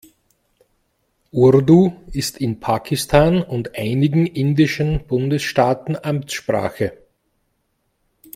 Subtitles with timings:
[1.29, 6.97] Urdu ist in Pakistan und einigen indischen Bundesstaaten Amtssprache.